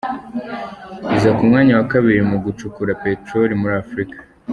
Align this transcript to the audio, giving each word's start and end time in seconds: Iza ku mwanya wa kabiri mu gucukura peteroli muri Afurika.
Iza 1.15 1.29
ku 1.37 1.41
mwanya 1.49 1.73
wa 1.79 1.85
kabiri 1.91 2.21
mu 2.31 2.37
gucukura 2.45 2.97
peteroli 3.03 3.53
muri 3.61 3.73
Afurika. 3.83 4.17